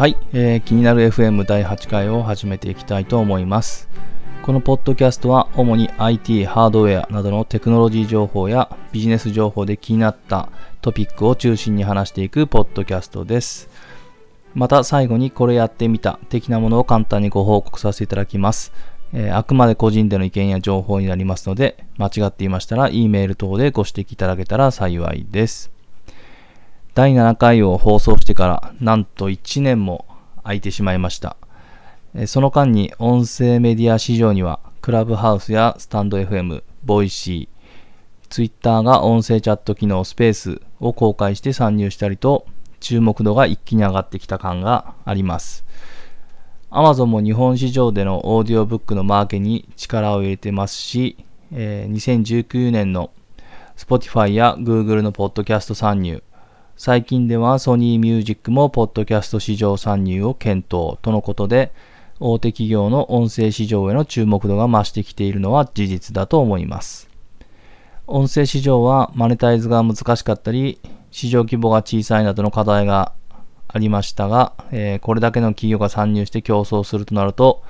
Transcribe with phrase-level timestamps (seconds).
[0.00, 3.86] はい、えー、気になる FM 第8回を始めていきたいと思います。
[4.40, 10.48] このポッドキャストは主に IT、ハードウェアなどのテクノロジー情報やビジネス情報で気になった
[10.80, 13.68] トピックを中心に話していくポッドキャストです。
[14.54, 18.72] また最後にこれやってみた的なものを簡単にご報告させていただきます。
[19.12, 25.70] えー、あくまで個人での意見や情報になりますので、間違っていましたら E メール等でご指摘いただけたら幸いです。
[26.94, 30.06] 第7回を放送してからなんと1年も
[30.42, 31.36] 空いてしまいました。
[32.26, 42.46] その間に音声メディア市場にはクラブハウスやスタンド FM、ボイシー、ツイッターが音声チャット機能スペースを公開して参入したりと
[42.80, 45.64] 注目度が一気に上がってきた感があります。
[46.70, 51.16] Amazon も日本市場でのオーディオブックのマーケに力を入れてますし、
[51.52, 53.10] え、2019年の
[53.76, 56.22] Spotify や Google のポッドキャスト参入、
[56.82, 61.72] 最近ではソニーミュージックもポッドキャスト市場参入を検討とのことで、
[62.20, 67.10] 大手企業の音声市場への注目度が増してきているのは事実だと思います。
[68.06, 73.12] 音声市場はマネタイズが難しかったり、市場規模が小さいなどの課題が
[73.68, 77.62] ありましたが、えー、これだけの企業が参入して競争するとなると、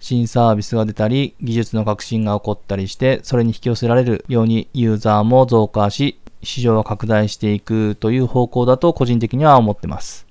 [0.00, 10.26] 新サービスが出たり、技術の革新が起こったりして、それに引き寄せられるようにユーザーも増加し、市場は拡大していくという方向だと個人的には思ってます。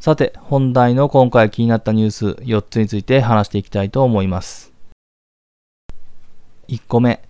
[0.00, 4.72] さて、本題の今回気になったニュース4つについて話していきたいと思います。
[6.68, 7.20] 1個目、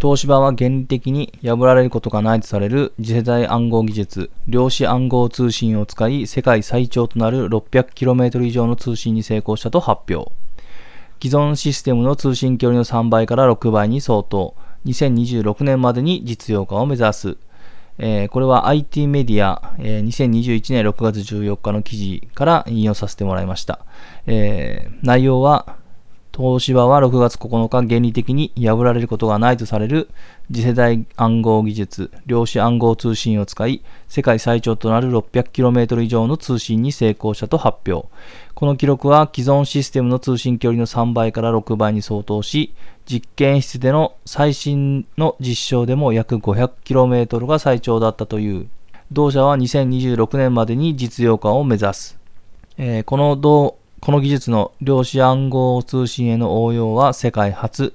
[0.00, 10.32] 東芝は原理的に破られることがないとされる次世代暗号技術、量子暗号通信を使い世界最長となる 600km 以上の通信に成功したと発表。
[11.22, 14.54] 既存システムの通信距離の3倍から6倍に相当。
[14.86, 17.36] 2026年までに実用化を目指す。
[18.02, 23.80] えー、これは IT メディア、えー、2021年6月14日の記事から引用させてもらいました。
[24.26, 25.76] えー、内容は、
[26.36, 30.08] 東芝は6月9日原理的に破られることがないとされる
[30.52, 38.08] 次世代暗号技術、量子暗号通信を使い、世界最長となる 600km 以上の通信に成功したと発表。
[38.54, 42.74] この記録は既存システムの通信距離の3倍から6倍に相当し、
[43.06, 48.68] 実験室での最新の実証でも約 500km が最長だったという。
[49.12, 52.18] 同社は2026年までに実用化を目指す。
[52.78, 57.92] えー、この同この技術の量子暗号通信への応用は世界初。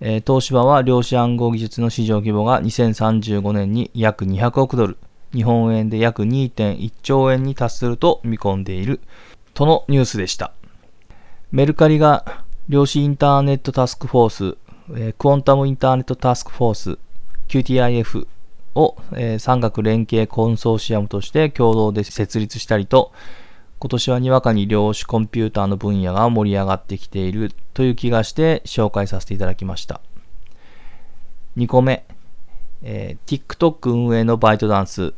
[0.00, 4.98] えー、東芝は量子暗号技術の市場規模が2035年に約200億ドル、
[5.32, 9.00] 日本円で約2.1兆円に達すると見込んでいる、
[9.54, 10.52] とのニュースでした。
[11.52, 14.58] メルカリが量子インターネットタスクフォース、
[14.96, 16.98] えー、クォンタムインターネットタスクフォース、
[17.46, 18.26] QTIF
[18.74, 23.12] を、えー、産学連携コンソーシアムとして共同で設立したりと、
[23.80, 30.02] 今年はにわかに量子コンピューターの分野が盛り上がってきているという気がして紹介させていただきました。
[31.56, 32.04] 2個目、
[32.82, 35.14] えー、TikTok 運営のバイトダンス、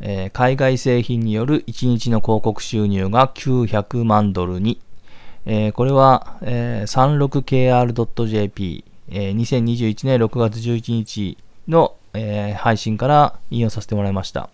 [0.00, 4.80] えー、海外製品による1日の広告収入が900万ドルに、
[5.44, 11.36] えー、これは、えー、36kr.jp、えー、2021年6月11日
[11.68, 14.48] の、えー、配信から引用させてもらいました。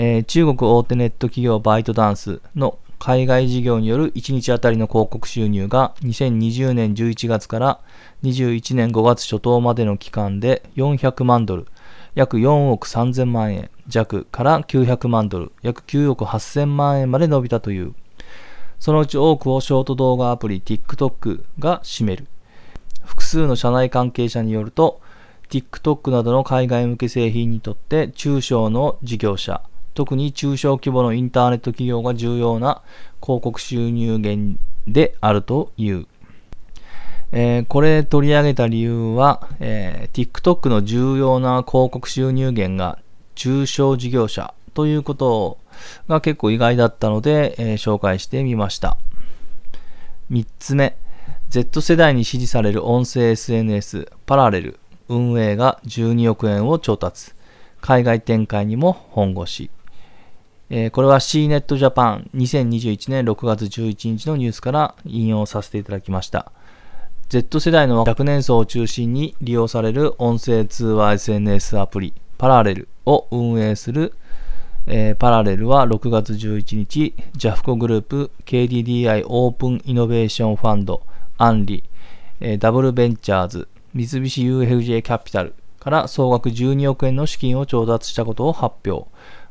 [0.00, 7.80] えー、中国大手ネット企業バイトダンスの海外事業による1日あたりの広告収入が2020年11月から
[8.22, 11.66] 21年5月初頭までの期間で400万ドル、
[12.14, 17.92] 約4億3000万円弱から900万ドル、約9億8000万円まで伸びたという。
[18.78, 22.28] そのうち多くをショート動画アプリ TikTok が占める。
[23.04, 25.00] 複数の社内関係者によると、
[25.50, 29.60] TikTok などの海外向け製品にとって中小の事業者、
[29.98, 32.82] 特に中小規模のインターネット企業が重要な
[33.20, 36.06] 広告収入源であるという。
[37.32, 43.00] えー、これ取り上げた理由は、えー、TikTok の重要な広告収入源が
[43.34, 45.58] 中小事業者ということ
[46.06, 48.98] が結構意外だったので、えー、紹介してみました。
[50.30, 50.96] 3つ目、
[51.48, 54.78] Z 世代に支持される音声 SNS パラレル
[55.08, 57.32] 運営が12億円を調達。
[57.80, 59.72] 海外展開にも本腰。
[60.70, 66.52] えー、これは CNET Japan 2021年6月11日のニュースから引用させていただきました。
[67.28, 74.14] Z 世代の若年層を中心に利用される音声通話 SNS アプリパラレルを運営する、
[74.86, 81.02] えー、パラレルは6月11日、ジャフコグループ KDDI オープンイノベーションファンド
[81.36, 81.84] アンリ、
[82.40, 89.08] えー、ダブリューベンチャーズ、三菱 UFJ キャピタルから総額12億円の資金を調達したことを発表。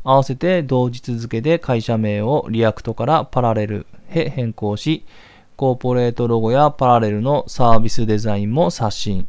[0.07, 5.03] 合わせて同日付で会社名をリアクトからパラレルへ変更し、
[5.57, 9.27] コーポレートロゴやパラレルのサービスデザインも刷新。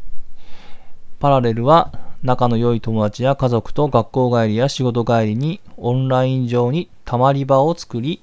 [1.19, 1.91] パラレルは
[2.23, 8.23] 仲の良い友達や家族と学校帰りや仕事帰りにオンライン上にたまり場を作り、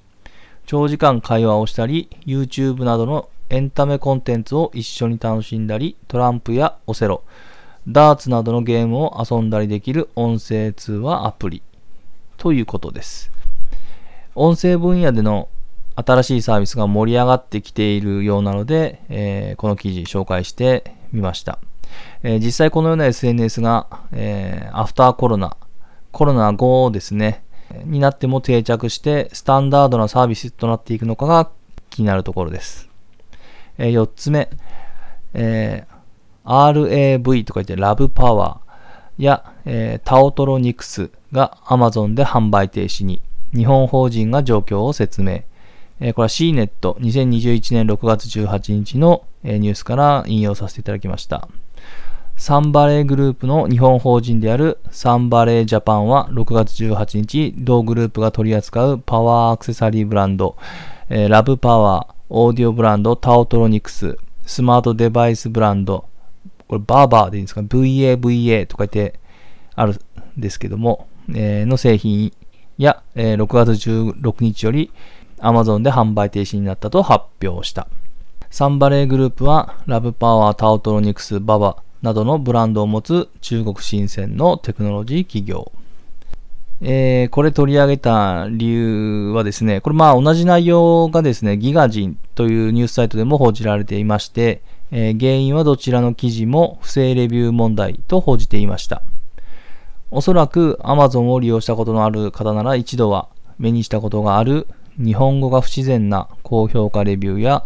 [0.66, 7.22] 長時間会話をしたり、YouTube などのエンタメコンテンツを一緒に楽しんだり、トランプやオセロ、
[7.86, 11.62] ダーツなどのゲームを遊んだりできる音声通話アプリ
[12.38, 13.32] ということです。
[14.36, 15.50] 音声分野での
[15.96, 21.60] 新しいサービスが盛り上がってきているようなので、えー、この記事紹介してみました。
[22.24, 25.56] えー、実際このような SNS が、えー、アフターコロナ、
[26.12, 27.44] コロナ後ですね、
[27.86, 31.50] になっても定着してスタンダードなサービスとなっていくのかが
[31.90, 32.90] 気になるところです。
[33.78, 34.50] えー、4つ目、
[35.34, 38.65] えー、RAV とか言ってラブパワー
[39.24, 43.22] や、えー、タオトロニクスが Amazon で販売停止に
[43.54, 45.44] 日本法人が状況を説明。
[46.02, 51.48] えー、これは CNET2021 年6月18日の、えー、ニュースから引用させていただきました。
[52.38, 60.58] サンバレーグループの日本法人であるサンバレージャパンは6月18日、同グループが取り扱うパワーアクセサリーブランド、
[61.10, 66.10] えー、ラブパワー、オーディオブランド、タオトロニクス、スマートデバイスブランド、
[66.68, 69.20] これバーバーでいいんですか ?VAVA とか言って
[69.76, 70.00] あるん
[70.38, 72.34] ですけども、えー、の製品
[72.78, 74.92] や、えー、6月16日より
[75.40, 77.88] Amazon で販売停止になったと発表した。
[78.50, 85.72] サンバレーグループはラブパワー、タオトロニクス、ババなどのブランドを持つ中国新鮮のテクノロジー企業。
[86.82, 94.62] えー、これ取り上げた理由はですね、これまあ同じ内容がですね、ギガジンというニュースサイトでも報じられていまして、
[94.92, 99.02] えー、原因はどちらの記事も不正レビュー問題と報じていました。
[100.12, 103.28] おそらく Amazon を利用したことのある方なら一度は
[103.58, 104.68] 目にしたことがある
[104.98, 107.66] 日本語が不自然な高評価レビューや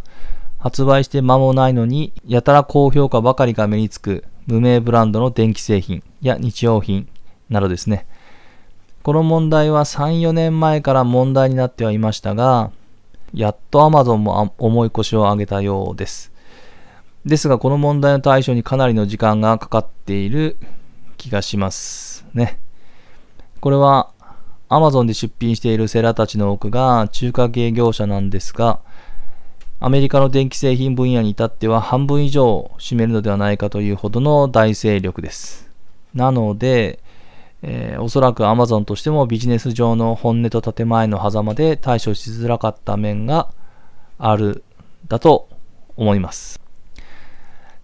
[0.58, 7.08] 発売して間もないのにやたら高評価ばかりが目につく無名ブランドの電気製品や日用品
[7.50, 8.08] などですね。
[9.04, 12.72] この問題は3、4年前から問題になってはいましたが、
[13.34, 16.32] やっと Amazon も重い腰を上げたようです。
[17.26, 20.58] ですが、この問題の対処にかなりの時間がかかっている
[21.18, 22.60] 気がしますね。
[23.60, 24.12] これは
[24.70, 28.80] Amazon で出品しているセラたちの多くが中華系業者なんですが、
[29.82, 35.72] アメリカの電気製品分野に至っては半分以上を占めるのではないかというほどの大勢力です。
[36.14, 37.00] なので、
[37.62, 43.50] えー、おそらく Amazon としてもビジネス上の本音と建前の狭間で対処しづらかった面が
[44.18, 44.64] ある
[45.08, 45.50] だと
[45.96, 46.60] 思います。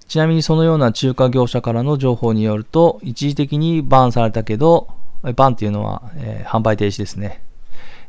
[0.07, 4.87] ちなみにそのような中華業者からの情報によると、一時的にバンされたけど、
[5.35, 7.41] バンっていうのは、えー、販売停止ですね、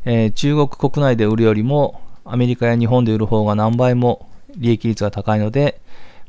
[0.05, 5.81] えー、中国国内で売るよりもアメリカや日本で売る方が何倍も利益率が高いので、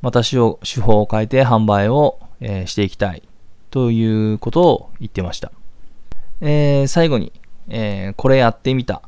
[0.01, 3.23] また手法を変えて販売を、えー、していきたい
[3.71, 5.51] ということを言ってました。
[6.39, 7.33] えー、最後に、
[7.67, 9.01] えー、これやってみた。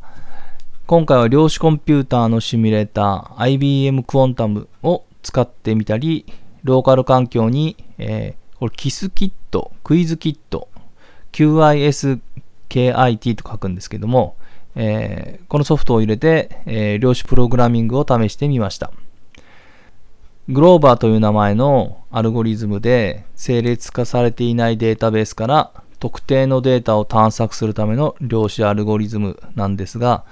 [0.87, 6.25] 今回は量子コンピューターのシミュレーター IBM クォンタムを使ってみたり、
[6.63, 10.69] ローカル環境に、えー、これキスキット、クイズキット、
[11.31, 14.35] QISKIT と書くんですけども、
[14.75, 18.91] えー、このソフトを入れて、えー、量子プログラミングを試してみました。
[20.47, 30.25] グローバーという名前のアルゴリズムで整列化されていないデータベースから特定のデータを探索するための量子アルゴリズムなんですが、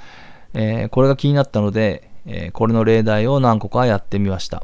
[0.54, 4.64] えー、これが気になったので、えー、これの例題を何個かやってみました。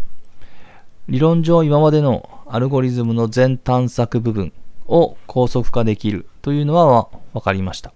[1.10, 4.54] 理論上今までのアルゴリズムの全探索部分
[4.88, 7.94] を高速化できるというのは分かりました。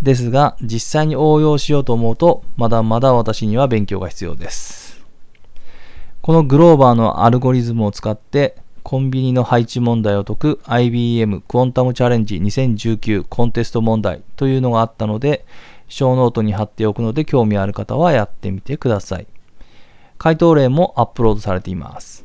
[0.00, 5.00] ですが、実際に応用しようと思うと、まだまだ私には勉強が必要です。
[6.20, 15.44] このグローバーのアルゴリズムを使ってコンビニの配置問題を解く IBM Quantum Challenge 2019コンテスト問題というのがあったので、
[15.88, 19.26] ショーノートに貼っておくので興味ある方はやってみてください。
[20.22, 22.24] 回答例もアップロードされています。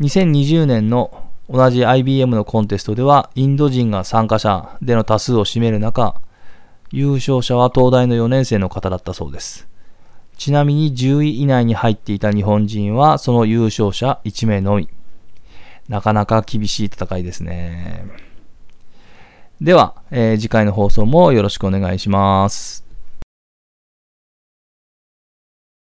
[0.00, 6.20] 2020年の同じ IBM のコンテストではインド人が参加者での多数を占める中、
[6.90, 9.68] 優勝者は東大の4年生の方だったそうです。
[10.36, 14.88] ちなみに10位以内に入っていた日本人はその優勝者1名のみ。
[15.88, 18.06] なかなか厳しい戦いですね。
[19.60, 22.85] では、えー、次回の放送もよろしくお願いします。